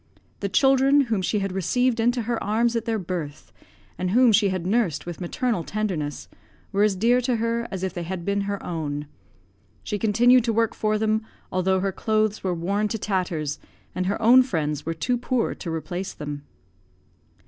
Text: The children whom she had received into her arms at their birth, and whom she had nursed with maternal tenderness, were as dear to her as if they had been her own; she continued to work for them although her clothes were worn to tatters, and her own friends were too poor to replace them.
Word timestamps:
The 0.39 0.49
children 0.49 1.01
whom 1.01 1.21
she 1.21 1.37
had 1.41 1.51
received 1.51 1.99
into 1.99 2.23
her 2.23 2.43
arms 2.43 2.75
at 2.75 2.85
their 2.85 2.97
birth, 2.97 3.53
and 3.99 4.09
whom 4.09 4.31
she 4.31 4.49
had 4.49 4.65
nursed 4.65 5.05
with 5.05 5.21
maternal 5.21 5.63
tenderness, 5.63 6.27
were 6.71 6.81
as 6.81 6.95
dear 6.95 7.21
to 7.21 7.35
her 7.35 7.67
as 7.69 7.83
if 7.83 7.93
they 7.93 8.01
had 8.01 8.25
been 8.25 8.41
her 8.41 8.65
own; 8.65 9.05
she 9.83 9.99
continued 9.99 10.43
to 10.45 10.53
work 10.53 10.73
for 10.73 10.97
them 10.97 11.21
although 11.51 11.81
her 11.81 11.91
clothes 11.91 12.43
were 12.43 12.55
worn 12.55 12.87
to 12.87 12.97
tatters, 12.97 13.59
and 13.93 14.07
her 14.07 14.19
own 14.19 14.41
friends 14.41 14.87
were 14.87 14.95
too 14.95 15.19
poor 15.19 15.53
to 15.53 15.69
replace 15.71 16.13
them. 16.13 16.45